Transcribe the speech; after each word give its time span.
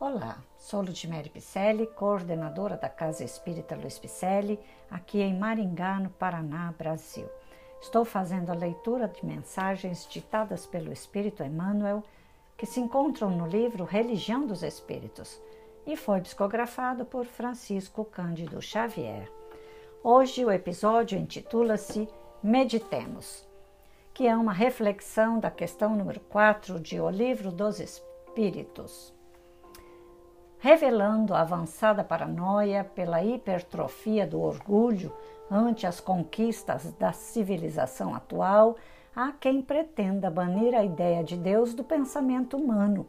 Olá, 0.00 0.42
sou 0.58 0.80
Ludmere 0.82 1.30
Picelli, 1.30 1.86
coordenadora 1.86 2.76
da 2.76 2.88
Casa 2.88 3.22
Espírita 3.22 3.76
Luiz 3.76 3.96
Picelli, 3.96 4.58
aqui 4.90 5.20
em 5.22 5.38
Maringá, 5.38 6.00
no 6.00 6.10
Paraná, 6.10 6.74
Brasil. 6.76 7.28
Estou 7.80 8.04
fazendo 8.04 8.50
a 8.50 8.54
leitura 8.54 9.06
de 9.06 9.24
mensagens 9.24 10.06
ditadas 10.10 10.66
pelo 10.66 10.92
Espírito 10.92 11.44
Emmanuel, 11.44 12.02
que 12.56 12.66
se 12.66 12.80
encontram 12.80 13.30
no 13.30 13.46
livro 13.46 13.84
Religião 13.84 14.44
dos 14.44 14.64
Espíritos, 14.64 15.40
e 15.86 15.96
foi 15.96 16.20
psicografado 16.20 17.04
por 17.04 17.24
Francisco 17.24 18.04
Cândido 18.04 18.60
Xavier. 18.60 19.30
Hoje 20.02 20.44
o 20.44 20.50
episódio 20.50 21.16
intitula-se 21.16 22.08
Meditemos, 22.42 23.46
que 24.12 24.26
é 24.26 24.36
uma 24.36 24.52
reflexão 24.52 25.38
da 25.38 25.52
questão 25.52 25.94
número 25.94 26.18
4 26.18 26.80
de 26.80 27.00
O 27.00 27.08
Livro 27.08 27.52
dos 27.52 27.78
Espíritos 27.78 29.14
revelando 30.64 31.34
a 31.34 31.42
avançada 31.42 32.02
paranoia 32.02 32.84
pela 32.94 33.22
hipertrofia 33.22 34.26
do 34.26 34.40
orgulho 34.40 35.12
ante 35.50 35.86
as 35.86 36.00
conquistas 36.00 36.90
da 36.94 37.12
civilização 37.12 38.14
atual, 38.14 38.76
há 39.14 39.30
quem 39.32 39.60
pretenda 39.60 40.30
banir 40.30 40.74
a 40.74 40.82
ideia 40.82 41.22
de 41.22 41.36
Deus 41.36 41.74
do 41.74 41.84
pensamento 41.84 42.56
humano, 42.56 43.06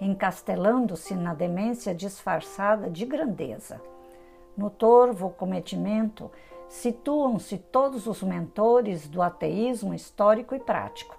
encastelando-se 0.00 1.14
na 1.14 1.32
demência 1.32 1.94
disfarçada 1.94 2.90
de 2.90 3.06
grandeza. 3.06 3.80
No 4.56 4.68
torvo 4.68 5.30
cometimento 5.30 6.28
situam-se 6.68 7.56
todos 7.56 8.08
os 8.08 8.20
mentores 8.20 9.06
do 9.06 9.22
ateísmo 9.22 9.94
histórico 9.94 10.56
e 10.56 10.58
prático, 10.58 11.16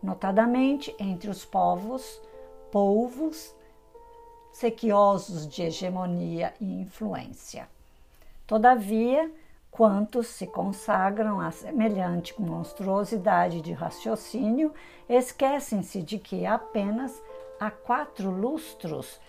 notadamente 0.00 0.94
entre 0.96 1.28
os 1.28 1.44
povos, 1.44 2.22
polvos 2.70 3.52
sequiosos 4.54 5.48
de 5.48 5.64
hegemonia 5.64 6.54
e 6.60 6.80
influência. 6.80 7.68
Todavia, 8.46 9.28
quantos 9.68 10.28
se 10.28 10.46
consagram 10.46 11.40
a 11.40 11.50
semelhante 11.50 12.40
monstruosidade 12.40 13.60
de 13.60 13.72
raciocínio 13.72 14.72
esquecem-se 15.08 16.00
de 16.00 16.20
que 16.20 16.46
apenas 16.46 17.20
há 17.58 17.68
quatro 17.68 18.30
lustros 18.30 19.20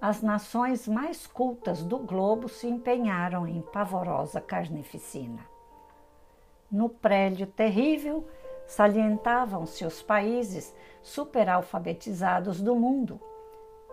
as 0.00 0.22
nações 0.22 0.86
mais 0.86 1.26
cultas 1.26 1.82
do 1.82 1.98
globo 1.98 2.48
se 2.48 2.68
empenharam 2.68 3.48
em 3.48 3.60
pavorosa 3.60 4.40
carnificina. 4.40 5.44
No 6.70 6.88
prédio 6.88 7.48
terrível, 7.48 8.28
salientavam-se 8.64 9.84
os 9.84 10.00
países 10.00 10.72
superalfabetizados 11.02 12.60
do 12.60 12.76
mundo, 12.76 13.20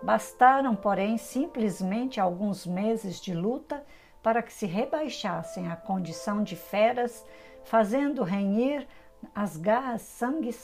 Bastaram, 0.02 0.76
porém, 0.76 1.16
simplesmente 1.16 2.20
alguns 2.20 2.66
meses 2.66 3.20
de 3.20 3.34
luta 3.34 3.84
para 4.22 4.42
que 4.42 4.52
se 4.52 4.66
rebaixassem 4.66 5.68
à 5.68 5.76
condição 5.76 6.42
de 6.42 6.56
feras, 6.56 7.24
fazendo 7.64 8.22
renhir 8.22 8.86
as 9.34 9.56
garras 9.56 10.02
sangue 10.02 10.54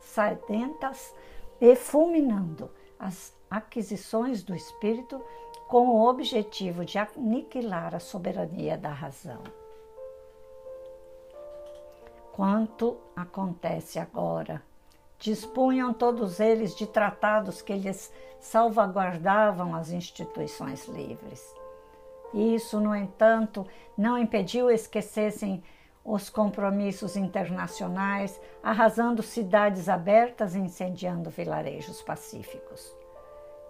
sedentas 0.00 1.14
e 1.60 1.76
fulminando 1.76 2.70
as 2.98 3.36
aquisições 3.50 4.42
do 4.42 4.54
espírito 4.54 5.22
com 5.68 5.88
o 5.88 6.08
objetivo 6.08 6.84
de 6.84 6.98
aniquilar 6.98 7.94
a 7.94 8.00
soberania 8.00 8.76
da 8.76 8.90
razão. 8.90 9.42
Quanto 12.32 12.96
acontece 13.14 13.98
agora 13.98 14.62
Dispunham 15.22 15.94
todos 15.94 16.40
eles 16.40 16.74
de 16.74 16.84
tratados 16.84 17.62
que 17.62 17.72
lhes 17.74 18.12
salvaguardavam 18.40 19.72
as 19.72 19.92
instituições 19.92 20.88
livres. 20.88 21.40
Isso, 22.34 22.80
no 22.80 22.92
entanto, 22.92 23.64
não 23.96 24.18
impediu 24.18 24.68
esquecessem 24.68 25.62
os 26.04 26.28
compromissos 26.28 27.16
internacionais, 27.16 28.40
arrasando 28.60 29.22
cidades 29.22 29.88
abertas 29.88 30.56
e 30.56 30.58
incendiando 30.58 31.30
vilarejos 31.30 32.02
pacíficos. 32.02 32.92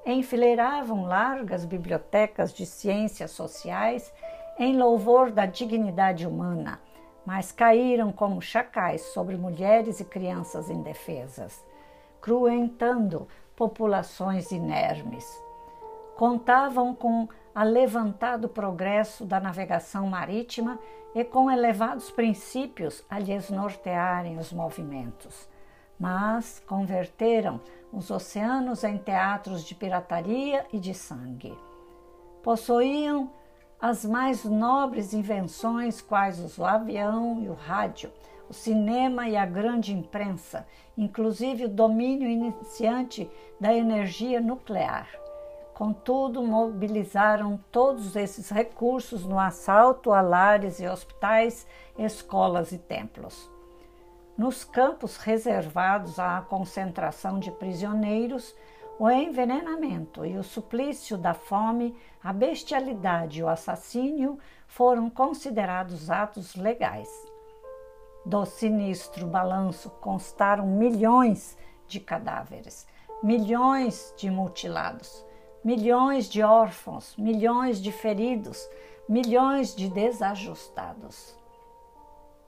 Enfileiravam 0.06 1.04
largas 1.04 1.66
bibliotecas 1.66 2.50
de 2.50 2.64
ciências 2.64 3.30
sociais 3.30 4.10
em 4.58 4.78
louvor 4.78 5.30
da 5.30 5.44
dignidade 5.44 6.26
humana 6.26 6.80
mas 7.24 7.52
caíram 7.52 8.12
como 8.12 8.42
chacais 8.42 9.02
sobre 9.12 9.36
mulheres 9.36 10.00
e 10.00 10.04
crianças 10.04 10.68
indefesas, 10.68 11.64
cruentando 12.20 13.28
populações 13.56 14.50
inermes. 14.50 15.24
Contavam 16.16 16.94
com 16.94 17.28
alevantado 17.54 18.48
progresso 18.48 19.24
da 19.24 19.38
navegação 19.38 20.06
marítima 20.06 20.78
e 21.14 21.24
com 21.24 21.50
elevados 21.50 22.10
princípios 22.10 23.04
a 23.08 23.18
lhes 23.18 23.50
nortearem 23.50 24.38
os 24.38 24.52
movimentos, 24.52 25.48
mas 25.98 26.62
converteram 26.66 27.60
os 27.92 28.10
oceanos 28.10 28.82
em 28.82 28.96
teatros 28.96 29.64
de 29.64 29.74
pirataria 29.74 30.64
e 30.72 30.78
de 30.78 30.94
sangue. 30.94 31.56
Possuíam 32.42 33.30
as 33.82 34.04
mais 34.04 34.44
nobres 34.44 35.12
invenções, 35.12 36.00
quais 36.00 36.56
o 36.56 36.64
avião 36.64 37.42
e 37.42 37.48
o 37.48 37.52
rádio, 37.52 38.12
o 38.48 38.54
cinema 38.54 39.28
e 39.28 39.36
a 39.36 39.44
grande 39.44 39.92
imprensa, 39.92 40.64
inclusive 40.96 41.64
o 41.64 41.68
domínio 41.68 42.28
iniciante 42.28 43.28
da 43.60 43.74
energia 43.74 44.40
nuclear. 44.40 45.08
Contudo, 45.74 46.44
mobilizaram 46.44 47.58
todos 47.72 48.14
esses 48.14 48.50
recursos 48.50 49.24
no 49.24 49.36
assalto 49.36 50.12
a 50.12 50.20
lares 50.20 50.78
e 50.78 50.86
hospitais, 50.86 51.66
escolas 51.98 52.70
e 52.70 52.78
templos. 52.78 53.50
Nos 54.38 54.62
campos 54.62 55.16
reservados 55.16 56.20
à 56.20 56.40
concentração 56.48 57.40
de 57.40 57.50
prisioneiros, 57.50 58.54
o 58.98 59.10
envenenamento 59.10 60.24
e 60.24 60.36
o 60.36 60.42
suplício 60.42 61.16
da 61.16 61.34
fome, 61.34 61.96
a 62.22 62.32
bestialidade 62.32 63.40
e 63.40 63.42
o 63.42 63.48
assassínio 63.48 64.38
foram 64.66 65.10
considerados 65.10 66.10
atos 66.10 66.54
legais. 66.54 67.08
Do 68.24 68.44
sinistro 68.44 69.26
balanço 69.26 69.90
constaram 70.00 70.66
milhões 70.66 71.58
de 71.88 71.98
cadáveres, 71.98 72.86
milhões 73.22 74.14
de 74.16 74.30
mutilados, 74.30 75.24
milhões 75.64 76.28
de 76.28 76.42
órfãos, 76.42 77.16
milhões 77.16 77.80
de 77.82 77.90
feridos, 77.90 78.68
milhões 79.08 79.74
de 79.74 79.88
desajustados. 79.88 81.41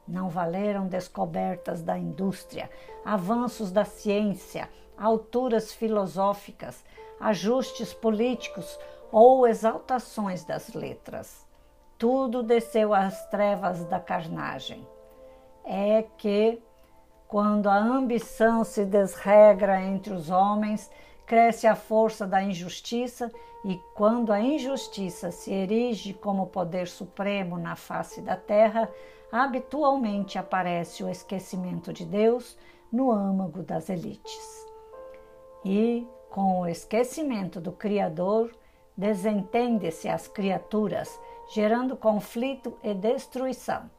Não 0.06 0.28
valeram 0.28 0.86
descobertas 0.86 1.82
da 1.82 1.98
indústria, 1.98 2.70
avanços 3.04 3.72
da 3.72 3.84
ciência, 3.84 4.68
alturas 4.96 5.72
filosóficas, 5.72 6.84
ajustes 7.18 7.94
políticos 7.94 8.78
ou 9.10 9.46
exaltações 9.46 10.44
das 10.44 10.74
letras. 10.74 11.46
Tudo 11.96 12.42
desceu 12.42 12.92
às 12.92 13.26
trevas 13.28 13.84
da 13.86 13.98
carnagem. 13.98 14.86
É 15.64 16.02
que, 16.18 16.60
quando 17.26 17.68
a 17.68 17.76
ambição 17.76 18.62
se 18.62 18.84
desregra 18.84 19.80
entre 19.80 20.12
os 20.12 20.28
homens, 20.28 20.90
cresce 21.26 21.66
a 21.66 21.74
força 21.74 22.26
da 22.26 22.42
injustiça, 22.42 23.32
e 23.64 23.80
quando 23.94 24.32
a 24.32 24.40
injustiça 24.40 25.30
se 25.30 25.52
erige 25.52 26.12
como 26.12 26.46
poder 26.46 26.86
supremo 26.86 27.58
na 27.58 27.76
face 27.76 28.20
da 28.20 28.36
terra, 28.36 28.90
habitualmente 29.32 30.38
aparece 30.38 31.02
o 31.02 31.08
esquecimento 31.08 31.92
de 31.92 32.04
Deus 32.04 32.56
no 32.92 33.10
âmago 33.10 33.62
das 33.62 33.88
elites 33.88 34.64
e, 35.64 36.06
com 36.30 36.60
o 36.60 36.66
esquecimento 36.66 37.60
do 37.60 37.72
Criador, 37.72 38.54
desentende-se 38.96 40.08
as 40.08 40.28
criaturas, 40.28 41.18
gerando 41.52 41.96
conflito 41.96 42.76
e 42.82 42.92
destruição. 42.92 43.90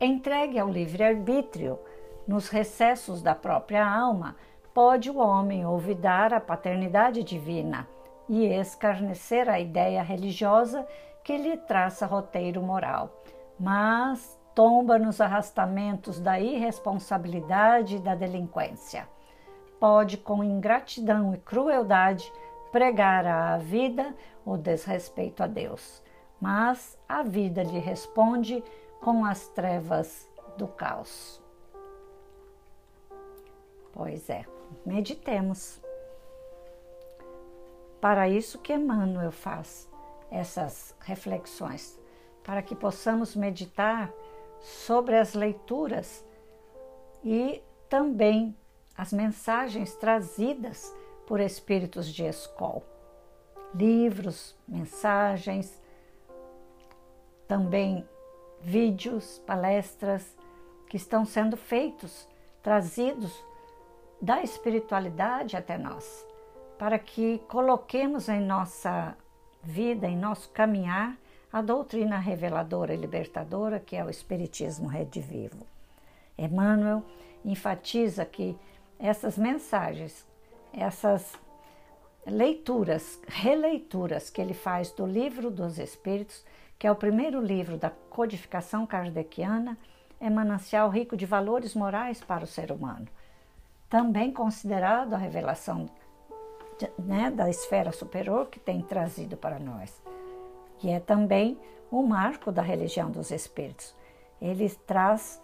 Entregue 0.00 0.58
ao 0.58 0.68
livre-arbítrio, 0.68 1.78
nos 2.26 2.48
recessos 2.48 3.22
da 3.22 3.34
própria 3.34 3.88
alma, 3.88 4.36
pode 4.78 5.10
o 5.10 5.18
homem 5.18 5.66
olvidar 5.66 6.32
a 6.32 6.38
paternidade 6.38 7.24
divina 7.24 7.84
e 8.28 8.44
escarnecer 8.46 9.48
a 9.48 9.58
ideia 9.58 10.00
religiosa 10.04 10.86
que 11.24 11.36
lhe 11.36 11.56
traça 11.56 12.06
roteiro 12.06 12.62
moral, 12.62 13.10
mas 13.58 14.38
tomba 14.54 14.96
nos 14.96 15.20
arrastamentos 15.20 16.20
da 16.20 16.38
irresponsabilidade 16.38 17.96
e 17.96 17.98
da 17.98 18.14
delinquência 18.14 19.08
pode, 19.80 20.16
com 20.16 20.44
ingratidão 20.44 21.34
e 21.34 21.38
crueldade, 21.38 22.32
pregar 22.70 23.26
à 23.26 23.56
vida 23.56 24.14
o 24.46 24.56
desrespeito 24.56 25.42
a 25.42 25.48
Deus, 25.48 26.00
mas 26.40 26.96
a 27.08 27.24
vida 27.24 27.64
lhe 27.64 27.80
responde 27.80 28.62
com 29.00 29.24
as 29.24 29.48
trevas 29.48 30.30
do 30.56 30.68
caos. 30.68 31.42
Pois 33.92 34.30
é, 34.30 34.44
meditemos. 34.84 35.80
para 38.00 38.28
isso 38.28 38.58
que 38.60 38.72
Emmanuel 38.72 39.32
faz 39.32 39.88
essas 40.30 40.94
reflexões, 41.00 41.98
para 42.44 42.62
que 42.62 42.76
possamos 42.76 43.34
meditar 43.34 44.12
sobre 44.60 45.16
as 45.16 45.34
leituras 45.34 46.24
e 47.24 47.60
também 47.88 48.56
as 48.96 49.12
mensagens 49.12 49.94
trazidas 49.96 50.94
por 51.26 51.40
espíritos 51.40 52.12
de 52.12 52.24
escola. 52.24 52.82
Livros, 53.74 54.56
mensagens, 54.66 55.80
também 57.46 58.08
vídeos, 58.60 59.42
palestras 59.46 60.36
que 60.88 60.96
estão 60.96 61.24
sendo 61.24 61.56
feitos, 61.56 62.28
trazidos 62.62 63.44
da 64.20 64.42
espiritualidade 64.42 65.56
até 65.56 65.78
nós, 65.78 66.26
para 66.78 66.98
que 66.98 67.38
coloquemos 67.48 68.28
em 68.28 68.40
nossa 68.40 69.16
vida, 69.62 70.06
em 70.06 70.16
nosso 70.16 70.50
caminhar, 70.50 71.16
a 71.52 71.62
doutrina 71.62 72.18
reveladora 72.18 72.92
e 72.92 72.96
libertadora 72.96 73.80
que 73.80 73.96
é 73.96 74.04
o 74.04 74.10
Espiritismo 74.10 74.86
Redivivo. 74.86 75.66
Emmanuel 76.36 77.02
enfatiza 77.44 78.24
que 78.24 78.56
essas 78.98 79.38
mensagens, 79.38 80.26
essas 80.72 81.32
leituras, 82.26 83.18
releituras 83.26 84.28
que 84.28 84.40
ele 84.40 84.52
faz 84.52 84.90
do 84.92 85.06
Livro 85.06 85.50
dos 85.50 85.78
Espíritos, 85.78 86.44
que 86.78 86.86
é 86.86 86.92
o 86.92 86.96
primeiro 86.96 87.40
livro 87.40 87.76
da 87.76 87.90
codificação 87.90 88.86
kardeciana, 88.86 89.78
é 90.20 90.28
manancial 90.28 90.90
rico 90.90 91.16
de 91.16 91.24
valores 91.24 91.74
morais 91.74 92.20
para 92.20 92.44
o 92.44 92.46
ser 92.46 92.70
humano. 92.70 93.06
Também 93.88 94.32
considerado 94.32 95.14
a 95.14 95.18
revelação 95.18 95.86
né, 96.98 97.30
da 97.30 97.48
esfera 97.48 97.90
superior 97.90 98.46
que 98.46 98.60
tem 98.60 98.82
trazido 98.82 99.36
para 99.36 99.58
nós. 99.58 100.00
E 100.82 100.90
é 100.90 101.00
também 101.00 101.58
o 101.90 102.02
marco 102.02 102.52
da 102.52 102.62
religião 102.62 103.10
dos 103.10 103.30
espíritos. 103.30 103.94
Ele 104.40 104.68
traz 104.86 105.40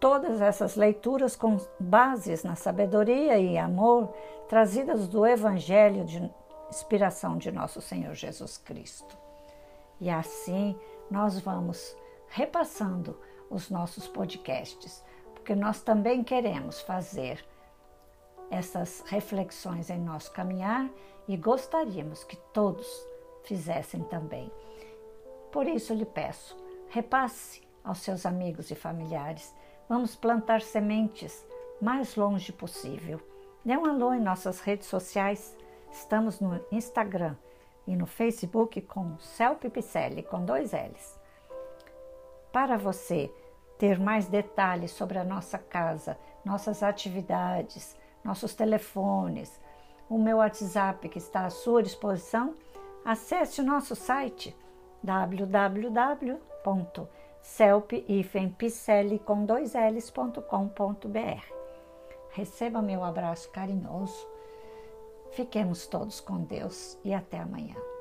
todas 0.00 0.40
essas 0.40 0.76
leituras 0.76 1.36
com 1.36 1.58
bases 1.78 2.42
na 2.42 2.56
sabedoria 2.56 3.38
e 3.38 3.58
amor 3.58 4.12
trazidas 4.48 5.06
do 5.06 5.26
Evangelho 5.26 6.04
de 6.04 6.30
inspiração 6.68 7.36
de 7.36 7.52
nosso 7.52 7.80
Senhor 7.80 8.14
Jesus 8.14 8.56
Cristo. 8.56 9.16
E 10.00 10.08
assim 10.08 10.76
nós 11.10 11.38
vamos 11.38 11.96
repassando 12.28 13.18
os 13.50 13.68
nossos 13.68 14.08
podcasts, 14.08 15.04
porque 15.34 15.54
nós 15.54 15.82
também 15.82 16.24
queremos 16.24 16.80
fazer 16.80 17.44
essas 18.52 19.02
reflexões 19.06 19.90
em 19.90 19.98
nosso 19.98 20.30
caminhar 20.30 20.88
e 21.26 21.36
gostaríamos 21.36 22.22
que 22.22 22.36
todos 22.52 22.86
fizessem 23.44 24.04
também. 24.04 24.52
Por 25.50 25.66
isso 25.66 25.92
lhe 25.94 26.06
peço, 26.06 26.56
repasse 26.88 27.62
aos 27.82 27.98
seus 27.98 28.24
amigos 28.24 28.70
e 28.70 28.74
familiares 28.74 29.52
Vamos 29.92 30.16
plantar 30.16 30.62
sementes 30.62 31.46
mais 31.78 32.16
longe 32.16 32.50
possível. 32.50 33.20
Dê 33.62 33.76
um 33.76 33.84
alô 33.84 34.14
em 34.14 34.20
nossas 34.22 34.60
redes 34.60 34.86
sociais. 34.86 35.54
Estamos 35.90 36.40
no 36.40 36.58
Instagram 36.72 37.36
e 37.86 37.94
no 37.94 38.06
Facebook 38.06 38.80
com 38.80 39.18
Celpe 39.18 39.68
Picelli, 39.68 40.22
com 40.22 40.46
dois 40.46 40.72
L's. 40.72 41.20
Para 42.50 42.78
você 42.78 43.30
ter 43.76 44.00
mais 44.00 44.28
detalhes 44.28 44.92
sobre 44.92 45.18
a 45.18 45.24
nossa 45.24 45.58
casa, 45.58 46.18
nossas 46.42 46.82
atividades, 46.82 47.94
nossos 48.24 48.54
telefones, 48.54 49.60
o 50.08 50.18
meu 50.18 50.38
WhatsApp 50.38 51.08
que 51.08 51.18
está 51.18 51.46
à 51.46 51.50
sua 51.50 51.82
disposição, 51.82 52.54
acesse 53.04 53.60
o 53.60 53.64
nosso 53.64 53.94
site 53.96 54.56
www 55.02 56.40
celp-picelli 57.42 59.18
com 59.18 59.44
dois 59.44 59.74
L's.com.br. 59.74 61.44
Receba 62.30 62.80
meu 62.80 63.04
abraço 63.04 63.50
carinhoso. 63.50 64.26
Fiquemos 65.32 65.86
todos 65.86 66.20
com 66.20 66.42
Deus 66.44 66.98
e 67.04 67.12
até 67.12 67.38
amanhã. 67.38 67.91